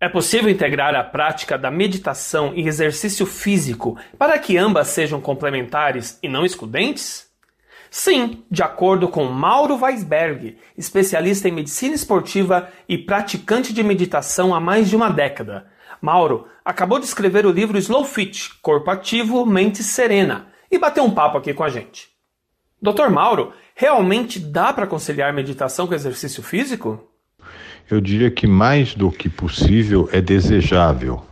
É 0.00 0.08
possível 0.08 0.48
integrar 0.48 0.94
a 0.94 1.02
prática 1.02 1.58
da 1.58 1.72
meditação 1.72 2.52
e 2.54 2.68
exercício 2.68 3.26
físico 3.26 3.98
para 4.16 4.38
que 4.38 4.56
ambas 4.56 4.86
sejam 4.86 5.20
complementares 5.20 6.20
e 6.22 6.28
não 6.28 6.44
excludentes? 6.44 7.28
Sim, 7.90 8.44
de 8.48 8.62
acordo 8.62 9.08
com 9.08 9.24
Mauro 9.24 9.76
Weisberg, 9.76 10.56
especialista 10.76 11.48
em 11.48 11.52
medicina 11.52 11.96
esportiva 11.96 12.70
e 12.88 12.96
praticante 12.96 13.72
de 13.72 13.82
meditação 13.82 14.54
há 14.54 14.60
mais 14.60 14.88
de 14.88 14.94
uma 14.94 15.10
década. 15.10 15.66
Mauro 16.00 16.46
acabou 16.64 17.00
de 17.00 17.06
escrever 17.06 17.44
o 17.44 17.50
livro 17.50 17.76
Slow 17.76 18.04
Fit 18.04 18.54
Corpo 18.62 18.88
Ativo, 18.92 19.44
Mente 19.44 19.82
Serena 19.82 20.46
e 20.70 20.78
bateu 20.78 21.02
um 21.02 21.10
papo 21.10 21.38
aqui 21.38 21.52
com 21.52 21.64
a 21.64 21.68
gente. 21.68 22.08
Doutor 22.80 23.10
Mauro, 23.10 23.52
realmente 23.74 24.38
dá 24.38 24.72
para 24.72 24.86
conciliar 24.86 25.32
meditação 25.32 25.88
com 25.88 25.94
exercício 25.94 26.40
físico? 26.40 27.04
Eu 27.90 28.00
diria 28.00 28.30
que 28.30 28.46
mais 28.46 28.94
do 28.94 29.10
que 29.10 29.28
possível 29.28 30.08
é 30.12 30.20
desejável. 30.20 31.22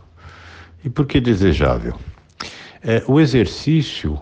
E 0.83 0.89
por 0.89 1.05
que 1.05 1.19
desejável? 1.19 1.93
É, 2.83 3.03
o 3.07 3.19
exercício, 3.19 4.19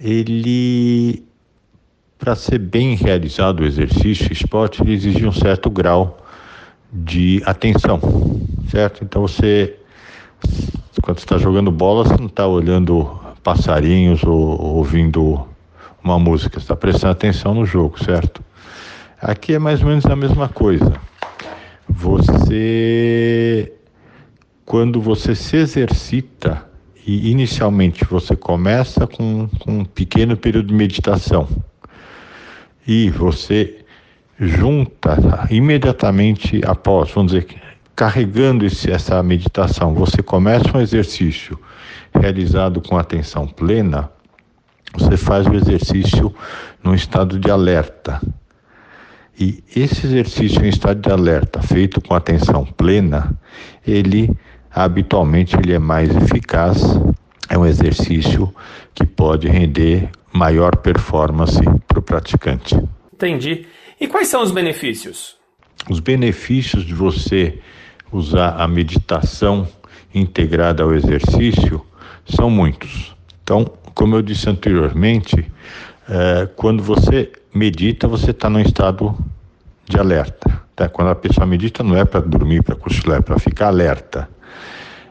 ele, 0.00 1.24
para 2.18 2.34
ser 2.34 2.58
bem 2.58 2.94
realizado 2.96 3.60
o 3.60 3.66
exercício, 3.66 4.32
esporte, 4.32 4.82
ele 4.82 4.92
exige 4.92 5.26
um 5.26 5.32
certo 5.32 5.70
grau 5.70 6.24
de 6.92 7.42
atenção, 7.46 8.00
certo? 8.70 9.04
Então 9.04 9.22
você, 9.22 9.76
quando 11.02 11.18
está 11.18 11.38
jogando 11.38 11.70
bola, 11.70 12.04
você 12.04 12.16
não 12.16 12.26
está 12.26 12.46
olhando 12.46 13.20
passarinhos 13.42 14.22
ou 14.24 14.60
ouvindo 14.60 15.46
uma 16.02 16.18
música, 16.18 16.58
você 16.58 16.64
está 16.64 16.76
prestando 16.76 17.12
atenção 17.12 17.54
no 17.54 17.64
jogo, 17.64 18.02
certo? 18.02 18.42
Aqui 19.20 19.54
é 19.54 19.58
mais 19.58 19.80
ou 19.80 19.88
menos 19.88 20.04
a 20.06 20.16
mesma 20.16 20.48
coisa. 20.48 20.92
Você, 21.94 23.72
quando 24.64 25.00
você 25.00 25.34
se 25.34 25.56
exercita, 25.56 26.66
e 27.06 27.30
inicialmente 27.30 28.04
você 28.04 28.34
começa 28.34 29.06
com, 29.06 29.48
com 29.60 29.80
um 29.80 29.84
pequeno 29.84 30.36
período 30.36 30.68
de 30.68 30.74
meditação, 30.74 31.48
e 32.86 33.10
você 33.10 33.84
junta 34.38 35.46
imediatamente 35.50 36.60
após, 36.64 37.10
vamos 37.12 37.32
dizer, 37.32 37.46
carregando 37.94 38.64
esse, 38.64 38.90
essa 38.90 39.22
meditação, 39.22 39.94
você 39.94 40.22
começa 40.22 40.76
um 40.76 40.80
exercício 40.80 41.58
realizado 42.12 42.80
com 42.80 42.96
atenção 42.96 43.46
plena, 43.46 44.10
você 44.94 45.16
faz 45.16 45.46
o 45.46 45.54
exercício 45.54 46.34
num 46.82 46.94
estado 46.94 47.38
de 47.38 47.50
alerta. 47.50 48.20
E 49.38 49.62
esse 49.74 50.06
exercício 50.06 50.64
em 50.64 50.68
estado 50.68 51.00
de 51.00 51.10
alerta, 51.10 51.62
feito 51.62 52.00
com 52.00 52.14
atenção 52.14 52.64
plena, 52.64 53.36
ele 53.86 54.30
habitualmente 54.70 55.56
ele 55.56 55.72
é 55.72 55.78
mais 55.78 56.14
eficaz, 56.14 56.82
é 57.48 57.58
um 57.58 57.66
exercício 57.66 58.54
que 58.94 59.04
pode 59.04 59.48
render 59.48 60.08
maior 60.32 60.76
performance 60.76 61.60
para 61.86 61.98
o 61.98 62.02
praticante. 62.02 62.76
Entendi. 63.12 63.66
E 64.00 64.08
quais 64.08 64.28
são 64.28 64.42
os 64.42 64.50
benefícios? 64.50 65.36
Os 65.88 66.00
benefícios 66.00 66.84
de 66.84 66.94
você 66.94 67.58
usar 68.10 68.56
a 68.60 68.66
meditação 68.68 69.68
integrada 70.14 70.82
ao 70.82 70.94
exercício 70.94 71.84
são 72.24 72.48
muitos. 72.48 73.14
Então, 73.42 73.64
como 73.94 74.16
eu 74.16 74.22
disse 74.22 74.48
anteriormente, 74.48 75.50
é, 76.14 76.46
quando 76.56 76.82
você 76.82 77.32
medita, 77.54 78.06
você 78.06 78.32
está 78.32 78.50
num 78.50 78.60
estado 78.60 79.16
de 79.88 79.98
alerta. 79.98 80.62
Tá? 80.76 80.86
Quando 80.86 81.08
a 81.08 81.14
pessoa 81.14 81.46
medita, 81.46 81.82
não 81.82 81.96
é 81.96 82.04
para 82.04 82.20
dormir, 82.20 82.62
para 82.62 82.76
cochilar, 82.76 83.20
é 83.20 83.22
para 83.22 83.38
ficar 83.38 83.68
alerta. 83.68 84.28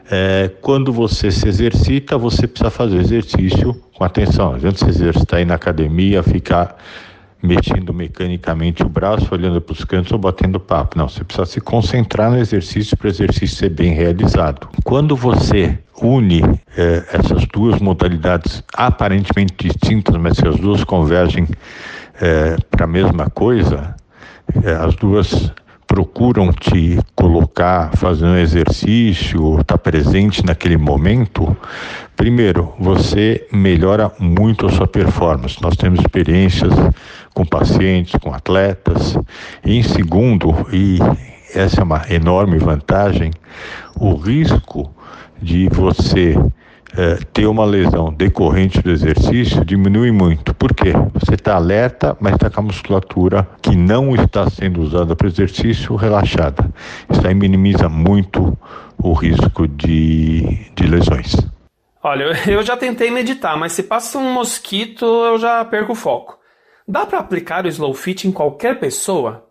É, 0.08 0.48
quando 0.60 0.92
você 0.92 1.32
se 1.32 1.48
exercita, 1.48 2.16
você 2.16 2.46
precisa 2.46 2.70
fazer 2.70 2.98
exercício 2.98 3.74
com 3.96 4.04
atenção. 4.04 4.54
A 4.54 4.60
gente 4.60 4.78
se 4.78 4.88
exercitar 4.88 5.40
aí 5.40 5.44
na 5.44 5.54
academia, 5.54 6.22
ficar 6.22 6.76
mexendo 7.42 7.92
mecanicamente 7.92 8.82
o 8.82 8.88
braço, 8.88 9.28
olhando 9.32 9.60
para 9.60 9.72
os 9.72 9.84
cantos 9.84 10.12
ou 10.12 10.18
batendo 10.18 10.60
papo. 10.60 10.96
Não, 10.96 11.08
você 11.08 11.24
precisa 11.24 11.46
se 11.46 11.60
concentrar 11.60 12.30
no 12.30 12.38
exercício 12.38 12.96
para 12.96 13.06
o 13.06 13.10
exercício 13.10 13.56
ser 13.56 13.70
bem 13.70 13.92
realizado. 13.92 14.68
Quando 14.84 15.16
você 15.16 15.78
une 16.00 16.42
eh, 16.76 17.04
essas 17.12 17.44
duas 17.46 17.80
modalidades 17.80 18.62
aparentemente 18.74 19.54
distintas, 19.58 20.16
mas 20.16 20.36
se 20.36 20.46
as 20.46 20.56
duas 20.56 20.84
convergem 20.84 21.46
eh, 22.20 22.56
para 22.70 22.84
a 22.84 22.88
mesma 22.88 23.28
coisa, 23.30 23.94
eh, 24.64 24.72
as 24.72 24.94
duas 24.96 25.52
procuram 25.92 26.50
te 26.54 26.98
colocar, 27.14 27.94
fazer 27.98 28.24
um 28.24 28.38
exercício, 28.38 29.60
estar 29.60 29.76
tá 29.76 29.76
presente 29.76 30.42
naquele 30.42 30.78
momento, 30.78 31.54
primeiro, 32.16 32.72
você 32.78 33.46
melhora 33.52 34.10
muito 34.18 34.64
a 34.64 34.70
sua 34.70 34.86
performance. 34.86 35.60
Nós 35.60 35.76
temos 35.76 36.00
experiências 36.00 36.72
com 37.34 37.44
pacientes, 37.44 38.18
com 38.22 38.32
atletas. 38.32 39.18
E 39.62 39.76
em 39.76 39.82
segundo, 39.82 40.66
e 40.72 40.98
essa 41.54 41.82
é 41.82 41.84
uma 41.84 42.06
enorme 42.08 42.56
vantagem, 42.56 43.30
o 43.94 44.14
risco 44.14 44.90
de 45.42 45.68
você 45.68 46.34
é, 46.96 47.16
ter 47.32 47.46
uma 47.46 47.64
lesão 47.64 48.12
decorrente 48.12 48.80
do 48.82 48.90
exercício 48.90 49.64
diminui 49.64 50.10
muito. 50.10 50.54
Por 50.54 50.74
quê? 50.74 50.92
Você 51.14 51.34
está 51.34 51.54
alerta, 51.54 52.16
mas 52.20 52.34
está 52.34 52.50
com 52.50 52.60
a 52.60 52.64
musculatura 52.64 53.48
que 53.62 53.74
não 53.74 54.14
está 54.14 54.48
sendo 54.50 54.82
usada 54.82 55.16
para 55.16 55.26
exercício 55.26 55.96
relaxada. 55.96 56.68
Isso 57.10 57.26
aí 57.26 57.34
minimiza 57.34 57.88
muito 57.88 58.56
o 58.98 59.12
risco 59.12 59.66
de, 59.66 60.70
de 60.74 60.86
lesões. 60.86 61.36
Olha, 62.02 62.32
eu 62.46 62.62
já 62.62 62.76
tentei 62.76 63.10
meditar, 63.10 63.56
mas 63.56 63.72
se 63.72 63.82
passa 63.82 64.18
um 64.18 64.34
mosquito, 64.34 65.04
eu 65.04 65.38
já 65.38 65.64
perco 65.64 65.92
o 65.92 65.96
foco. 65.96 66.38
Dá 66.86 67.06
para 67.06 67.20
aplicar 67.20 67.64
o 67.64 67.68
Slow 67.68 67.94
Fit 67.94 68.26
em 68.26 68.32
qualquer 68.32 68.78
pessoa? 68.78 69.46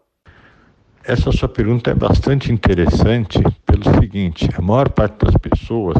Essa 1.03 1.31
sua 1.31 1.49
pergunta 1.49 1.89
é 1.89 1.95
bastante 1.95 2.51
interessante 2.51 3.41
pelo 3.65 3.83
seguinte: 3.99 4.47
a 4.55 4.61
maior 4.61 4.89
parte 4.89 5.25
das 5.25 5.35
pessoas 5.35 5.97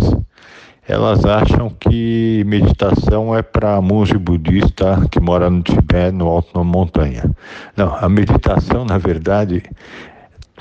elas 0.92 1.24
acham 1.24 1.70
que 1.70 2.44
meditação 2.46 3.34
é 3.34 3.42
para 3.42 3.80
monge 3.80 4.18
budista 4.18 5.02
que 5.10 5.22
mora 5.22 5.50
no 5.50 5.62
Tibete, 5.62 6.12
no 6.12 6.28
alto 6.28 6.54
da 6.54 6.66
montanha. 6.66 7.24
Não, 7.78 7.96
a 7.96 8.10
meditação, 8.10 8.84
na 8.84 8.98
verdade, 8.98 9.64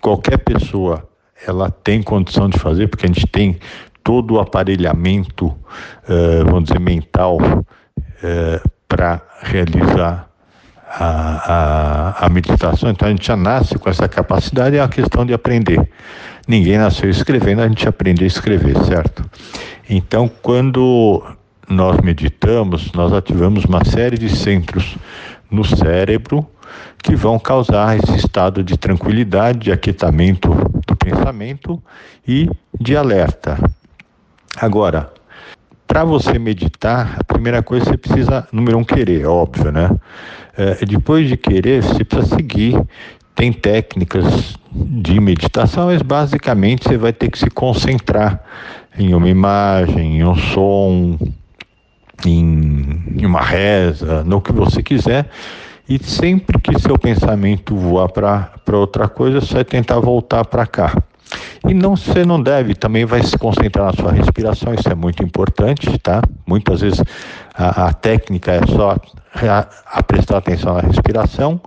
qualquer 0.01 0.39
pessoa 0.39 1.03
ela 1.45 1.69
tem 1.69 2.01
condição 2.01 2.49
de 2.49 2.61
fazer, 2.61 2.87
porque 2.87 3.07
a 3.07 3.09
gente 3.09 3.27
tem 3.27 3.59
todo 4.05 4.35
o 4.35 4.41
aparelhamento, 4.41 5.47
uh, 5.49 6.45
vamos 6.45 6.65
dizer, 6.65 6.79
mental 6.79 7.37
uh, 7.37 8.71
para 8.87 9.21
realizar 9.43 10.29
a, 10.89 12.15
a, 12.21 12.27
a, 12.27 12.29
meditação. 12.29 12.89
Então 12.89 13.09
a 13.09 13.11
gente 13.11 13.27
já 13.27 13.37
nasce 13.37 13.77
com 13.77 13.91
essa 13.91 14.09
capacidade, 14.09 14.77
é 14.77 14.81
uma 14.81 14.89
questão 14.89 15.27
de 15.27 15.35
aprender. 15.35 15.91
Ninguém 16.47 16.79
nasceu 16.79 17.11
escrevendo, 17.11 17.63
a 17.63 17.69
gente 17.69 17.89
aprende 17.89 18.23
a 18.23 18.27
escrever, 18.29 18.77
certo? 18.85 19.25
Então, 19.93 20.31
quando 20.41 21.21
nós 21.69 22.01
meditamos, 22.01 22.93
nós 22.93 23.13
ativamos 23.13 23.65
uma 23.65 23.85
série 23.85 24.17
de 24.17 24.29
centros 24.29 24.97
no 25.51 25.65
cérebro 25.65 26.47
que 27.03 27.17
vão 27.17 27.41
causar 27.41 27.99
esse 27.99 28.15
estado 28.15 28.63
de 28.63 28.79
tranquilidade, 28.79 29.59
de 29.59 29.73
aquietamento 29.73 30.49
do 30.87 30.95
pensamento 30.95 31.83
e 32.27 32.49
de 32.81 32.97
alerta. 32.97 33.59
Agora, 34.57 35.13
para 35.89 36.05
você 36.05 36.39
meditar, 36.39 37.17
a 37.19 37.25
primeira 37.25 37.61
coisa 37.61 37.87
você 37.87 37.97
precisa, 37.97 38.47
número 38.53 38.79
um, 38.79 38.85
querer, 38.85 39.27
óbvio, 39.27 39.73
né? 39.73 39.91
É, 40.57 40.85
depois 40.87 41.29
de 41.29 41.37
querer, 41.37 41.83
você 41.83 42.05
precisa 42.05 42.37
seguir. 42.37 42.81
Tem 43.35 43.53
técnicas 43.53 44.57
de 44.71 45.19
meditação, 45.19 45.87
mas 45.87 46.03
basicamente 46.03 46.85
você 46.85 46.97
vai 46.97 47.13
ter 47.13 47.29
que 47.29 47.39
se 47.39 47.51
concentrar 47.51 48.41
em 48.99 49.15
uma 49.15 49.29
imagem, 49.29 50.19
em 50.19 50.25
um 50.25 50.37
som, 50.37 51.19
em 52.27 53.25
uma 53.25 53.41
reza, 53.41 54.25
no 54.25 54.41
que 54.41 54.53
você 54.53 54.83
quiser. 54.83 55.29
E 55.89 55.99
sempre 56.03 56.61
que 56.61 56.79
seu 56.79 56.99
pensamento 56.99 57.75
voar 57.75 58.09
para 58.09 58.77
outra 58.79 59.09
coisa, 59.09 59.41
você 59.41 59.55
vai 59.55 59.65
tentar 59.65 59.99
voltar 59.99 60.45
para 60.45 60.67
cá. 60.67 61.03
E 61.69 61.75
não, 61.75 61.95
você 61.95 62.25
não 62.25 62.43
deve, 62.43 62.75
também 62.75 63.05
vai 63.05 63.23
se 63.23 63.37
concentrar 63.37 63.87
na 63.87 63.93
sua 63.93 64.13
respiração, 64.13 64.75
isso 64.75 64.89
é 64.89 64.95
muito 64.95 65.23
importante, 65.23 65.99
tá? 65.99 66.23
Muitas 66.47 66.81
vezes 66.81 67.03
a, 67.55 67.89
a 67.89 67.93
técnica 67.93 68.53
é 68.53 68.67
só 68.67 68.97
a, 69.35 69.69
a 69.87 70.03
prestar 70.03 70.39
atenção 70.39 70.75
na 70.75 70.81
respiração 70.81 71.61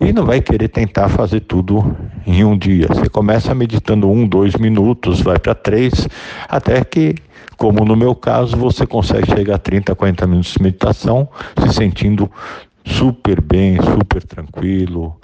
e 0.00 0.12
não 0.12 0.26
vai 0.26 0.40
querer 0.40 0.68
tentar 0.68 1.08
fazer 1.08 1.40
tudo 1.40 1.96
em 2.26 2.44
um 2.44 2.58
dia. 2.58 2.88
Você 2.88 3.08
começa 3.08 3.54
meditando 3.54 4.10
um, 4.10 4.26
dois 4.26 4.54
minutos, 4.56 5.20
vai 5.20 5.38
para 5.38 5.54
três, 5.54 6.08
até 6.48 6.84
que, 6.84 7.14
como 7.56 7.84
no 7.84 7.96
meu 7.96 8.14
caso, 8.14 8.56
você 8.56 8.86
consegue 8.86 9.30
chegar 9.30 9.54
a 9.54 9.58
30, 9.58 9.94
40 9.94 10.26
minutos 10.26 10.52
de 10.52 10.62
meditação, 10.62 11.28
se 11.62 11.74
sentindo 11.74 12.30
super 12.84 13.40
bem, 13.40 13.76
super 13.80 14.22
tranquilo 14.22 15.16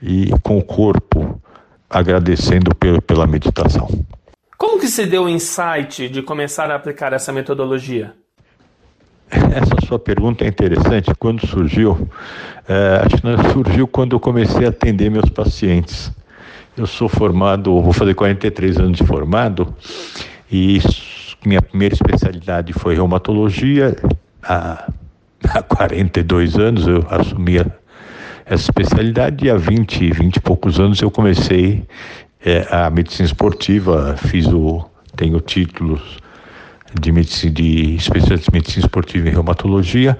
e 0.00 0.30
com 0.42 0.58
o 0.58 0.62
corpo 0.62 1.40
agradecendo 1.92 2.70
pela 3.06 3.26
meditação. 3.26 3.88
se 4.88 5.06
deu 5.06 5.24
o 5.24 5.28
insight 5.28 6.08
de 6.08 6.22
começar 6.22 6.70
a 6.70 6.74
aplicar 6.74 7.12
essa 7.12 7.32
metodologia? 7.32 8.14
Essa 9.30 9.86
sua 9.86 9.98
pergunta 9.98 10.44
é 10.44 10.48
interessante. 10.48 11.10
Quando 11.18 11.46
surgiu? 11.46 12.08
É, 12.68 13.02
acho 13.04 13.16
que 13.16 13.52
surgiu 13.52 13.86
quando 13.86 14.14
eu 14.14 14.20
comecei 14.20 14.66
a 14.66 14.68
atender 14.68 15.10
meus 15.10 15.30
pacientes. 15.30 16.12
Eu 16.76 16.86
sou 16.86 17.08
formado, 17.08 17.80
vou 17.80 17.92
fazer 17.92 18.14
43 18.14 18.78
anos 18.78 18.98
de 18.98 19.04
formado, 19.04 19.74
e 20.50 20.80
minha 21.44 21.60
primeira 21.60 21.94
especialidade 21.94 22.72
foi 22.72 22.94
reumatologia. 22.94 23.96
Há, 24.42 24.90
há 25.44 25.62
42 25.62 26.56
anos 26.58 26.86
eu 26.86 27.04
assumi 27.10 27.58
essa 28.44 28.64
especialidade 28.64 29.46
e 29.46 29.50
há 29.50 29.56
20, 29.56 30.12
20 30.12 30.36
e 30.36 30.40
poucos 30.40 30.80
anos 30.80 31.00
eu 31.00 31.10
comecei 31.10 31.86
é, 32.44 32.66
a 32.70 32.90
medicina 32.90 33.26
esportiva, 33.26 34.16
fiz 34.16 34.46
o, 34.46 34.84
tenho 35.16 35.40
títulos 35.40 36.18
de, 37.00 37.12
medicina, 37.12 37.52
de 37.52 37.94
especialista 37.96 38.50
de 38.50 38.56
medicina 38.56 38.86
esportiva 38.86 39.28
e 39.28 39.30
reumatologia. 39.30 40.18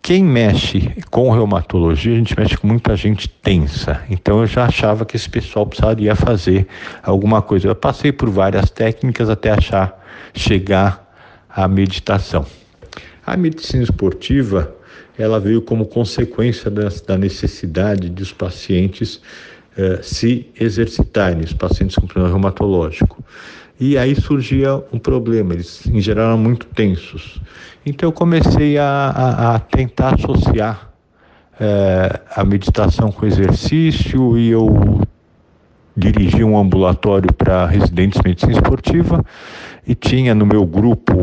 Quem 0.00 0.24
mexe 0.24 0.92
com 1.10 1.30
reumatologia, 1.30 2.12
a 2.12 2.16
gente 2.16 2.36
mexe 2.36 2.56
com 2.56 2.66
muita 2.66 2.96
gente 2.96 3.28
tensa. 3.28 4.02
Então 4.10 4.40
eu 4.40 4.46
já 4.46 4.64
achava 4.64 5.04
que 5.04 5.16
esse 5.16 5.30
pessoal 5.30 5.64
precisaria 5.64 6.16
fazer 6.16 6.66
alguma 7.02 7.40
coisa. 7.40 7.68
Eu 7.68 7.74
passei 7.74 8.10
por 8.10 8.28
várias 8.28 8.68
técnicas 8.68 9.30
até 9.30 9.52
achar 9.52 10.02
chegar 10.34 11.08
à 11.48 11.68
meditação. 11.68 12.44
A 13.24 13.36
medicina 13.36 13.84
esportiva, 13.84 14.74
ela 15.18 15.38
veio 15.38 15.62
como 15.62 15.86
consequência 15.86 16.70
da, 16.70 16.88
da 17.06 17.18
necessidade 17.18 18.08
dos 18.08 18.32
pacientes 18.32 19.20
eh, 19.76 20.00
se 20.02 20.46
exercitarem, 20.58 21.42
os 21.42 21.52
pacientes 21.52 21.96
com 21.96 22.06
problema 22.06 22.28
reumatológico. 22.28 23.24
E 23.80 23.98
aí 23.98 24.14
surgia 24.14 24.82
um 24.92 24.98
problema, 24.98 25.54
eles 25.54 25.86
em 25.86 26.00
geral 26.00 26.28
eram 26.28 26.38
muito 26.38 26.66
tensos. 26.66 27.40
Então 27.84 28.08
eu 28.08 28.12
comecei 28.12 28.78
a, 28.78 28.84
a, 28.84 29.54
a 29.56 29.58
tentar 29.58 30.14
associar 30.14 30.92
é, 31.58 32.20
a 32.34 32.44
meditação 32.44 33.10
com 33.10 33.26
exercício 33.26 34.38
e 34.38 34.50
eu 34.50 35.00
dirigi 35.96 36.42
um 36.42 36.56
ambulatório 36.56 37.32
para 37.32 37.66
residentes 37.66 38.20
de 38.20 38.28
medicina 38.28 38.52
esportiva 38.52 39.24
e 39.86 39.94
tinha 39.94 40.34
no 40.34 40.46
meu 40.46 40.64
grupo 40.64 41.14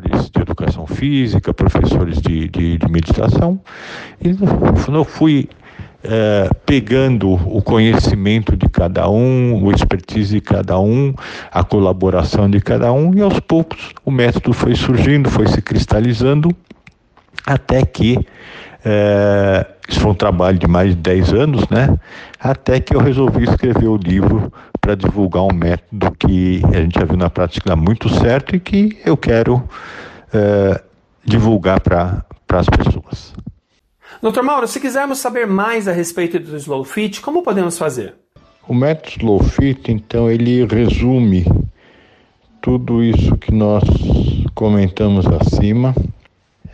professores 0.00 0.30
de 0.30 0.40
educação 0.40 0.86
física, 0.86 1.54
professores 1.54 2.20
de, 2.20 2.48
de, 2.48 2.78
de 2.78 2.90
meditação. 2.90 3.60
E 4.20 4.36
eu 4.92 5.04
fui 5.04 5.48
é, 6.04 6.50
pegando 6.64 7.32
o 7.32 7.62
conhecimento 7.62 8.56
de 8.56 8.68
cada 8.68 9.08
um, 9.08 9.64
o 9.64 9.72
expertise 9.72 10.34
de 10.34 10.40
cada 10.40 10.78
um, 10.78 11.14
a 11.50 11.64
colaboração 11.64 12.48
de 12.48 12.60
cada 12.60 12.92
um, 12.92 13.14
e 13.14 13.22
aos 13.22 13.40
poucos 13.40 13.92
o 14.04 14.10
método 14.10 14.52
foi 14.52 14.74
surgindo, 14.74 15.30
foi 15.30 15.46
se 15.46 15.60
cristalizando, 15.62 16.54
até 17.46 17.84
que 17.84 18.18
é, 18.84 19.66
isso 19.88 20.00
foi 20.00 20.12
um 20.12 20.14
trabalho 20.14 20.58
de 20.58 20.66
mais 20.66 20.90
de 20.90 20.96
10 20.96 21.32
anos, 21.32 21.68
né? 21.68 21.98
Até 22.38 22.78
que 22.78 22.94
eu 22.94 23.00
resolvi 23.00 23.44
escrever 23.44 23.88
o 23.88 23.96
livro 23.96 24.52
para 24.86 24.94
divulgar 24.94 25.42
um 25.42 25.52
método 25.52 26.12
que 26.12 26.62
a 26.72 26.80
gente 26.80 26.94
já 26.94 27.04
viu 27.04 27.16
na 27.16 27.28
prática 27.28 27.70
dar 27.70 27.74
muito 27.74 28.08
certo 28.08 28.54
e 28.54 28.60
que 28.60 28.96
eu 29.04 29.16
quero 29.16 29.68
é, 30.32 30.80
divulgar 31.24 31.80
para 31.80 32.24
as 32.50 32.68
pessoas. 32.68 33.34
Doutor 34.22 34.44
Mauro, 34.44 34.68
se 34.68 34.78
quisermos 34.78 35.18
saber 35.18 35.44
mais 35.44 35.88
a 35.88 35.92
respeito 35.92 36.38
do 36.38 36.56
Slow 36.56 36.84
Fit, 36.84 37.20
como 37.20 37.42
podemos 37.42 37.76
fazer? 37.76 38.14
O 38.68 38.72
método 38.72 39.08
Slow 39.08 39.42
Fit, 39.42 39.90
então, 39.90 40.30
ele 40.30 40.64
resume 40.64 41.44
tudo 42.60 43.02
isso 43.02 43.36
que 43.38 43.52
nós 43.52 43.82
comentamos 44.54 45.26
acima. 45.26 45.96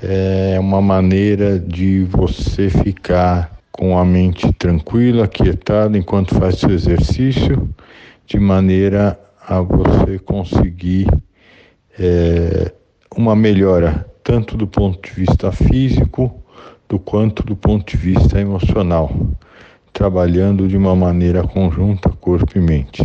É 0.03 0.59
uma 0.61 0.83
maneira 0.83 1.59
de 1.59 2.05
você 2.05 2.69
ficar 2.69 3.53
com 3.71 3.97
a 3.97 4.05
mente 4.05 4.53
tranquila, 4.53 5.27
quietada 5.27 5.97
enquanto 5.97 6.35
faz 6.35 6.59
seu 6.59 6.71
exercício, 6.71 7.71
de 8.33 8.41
maneira 8.41 9.21
a 9.47 9.61
você 9.61 10.19
conseguir 10.19 11.07
é, 11.99 12.73
uma 13.15 13.37
melhora 13.37 14.11
tanto 14.25 14.57
do 14.57 14.67
ponto 14.67 15.07
de 15.07 15.15
vista 15.15 15.53
físico 15.53 16.43
do 16.89 16.99
quanto 16.99 17.43
do 17.43 17.55
ponto 17.55 17.91
de 17.91 17.99
vista 17.99 18.41
emocional, 18.41 19.15
trabalhando 19.93 20.67
de 20.67 20.79
uma 20.79 20.97
maneira 20.97 21.47
conjunta 21.47 22.09
corpo 22.09 22.57
e 22.57 22.61
mente. 22.63 23.03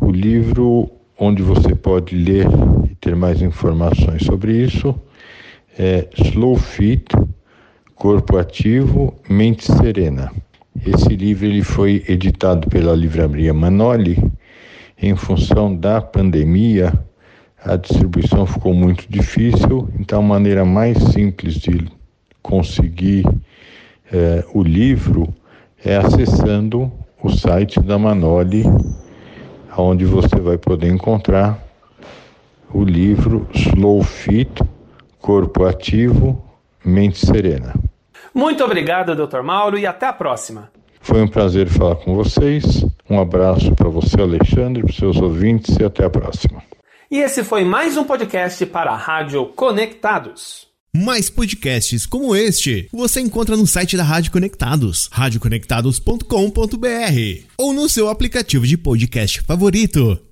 O 0.00 0.12
livro 0.12 0.88
onde 1.18 1.42
você 1.42 1.74
pode 1.74 2.14
ler 2.14 2.46
e 2.88 2.94
ter 2.94 3.16
mais 3.16 3.42
informações 3.42 4.22
sobre 4.22 4.52
isso 4.52 4.94
é 5.76 6.06
Slow 6.16 6.54
Fit, 6.54 7.08
Corpo 7.96 8.36
Ativo, 8.36 9.16
Mente 9.28 9.64
Serena. 9.64 10.30
Esse 10.86 11.16
livro 11.16 11.46
ele 11.46 11.62
foi 11.62 12.04
editado 12.08 12.68
pela 12.68 12.94
Livraria 12.94 13.52
Manoli 13.52 14.16
em 15.00 15.14
função 15.16 15.74
da 15.74 16.00
pandemia. 16.00 16.92
A 17.64 17.76
distribuição 17.76 18.46
ficou 18.46 18.72
muito 18.72 19.04
difícil, 19.08 19.88
então 19.98 20.20
a 20.20 20.22
maneira 20.22 20.64
mais 20.64 20.96
simples 21.12 21.54
de 21.54 21.86
conseguir 22.42 23.26
é, 24.12 24.44
o 24.54 24.62
livro 24.62 25.34
é 25.84 25.96
acessando 25.96 26.90
o 27.22 27.28
site 27.28 27.80
da 27.80 27.98
Manoli, 27.98 28.64
onde 29.76 30.04
você 30.04 30.36
vai 30.36 30.56
poder 30.56 30.88
encontrar 30.88 31.62
o 32.72 32.84
livro 32.84 33.46
Slow 33.52 34.02
Fit, 34.02 34.62
Corpo 35.20 35.64
Ativo, 35.64 36.42
Mente 36.84 37.18
Serena. 37.18 37.74
Muito 38.38 38.62
obrigado, 38.62 39.16
Dr. 39.16 39.42
Mauro, 39.42 39.76
e 39.76 39.84
até 39.84 40.06
a 40.06 40.12
próxima. 40.12 40.70
Foi 41.00 41.20
um 41.20 41.26
prazer 41.26 41.68
falar 41.68 41.96
com 41.96 42.14
vocês. 42.14 42.86
Um 43.10 43.20
abraço 43.20 43.74
para 43.74 43.88
você, 43.88 44.20
Alexandre, 44.20 44.80
para 44.80 44.92
os 44.92 44.96
seus 44.96 45.16
ouvintes 45.16 45.76
e 45.76 45.82
até 45.82 46.04
a 46.04 46.10
próxima. 46.10 46.62
E 47.10 47.18
esse 47.18 47.42
foi 47.42 47.64
mais 47.64 47.96
um 47.96 48.04
podcast 48.04 48.64
para 48.66 48.92
a 48.92 48.96
Rádio 48.96 49.44
Conectados. 49.46 50.68
Mais 50.94 51.28
podcasts 51.28 52.06
como 52.06 52.36
este 52.36 52.88
você 52.92 53.20
encontra 53.20 53.56
no 53.56 53.66
site 53.66 53.96
da 53.96 54.04
Rádio 54.04 54.30
Conectados, 54.30 55.08
radioconectados.com.br 55.10 57.44
ou 57.58 57.72
no 57.72 57.88
seu 57.88 58.08
aplicativo 58.08 58.64
de 58.64 58.78
podcast 58.78 59.40
favorito. 59.40 60.27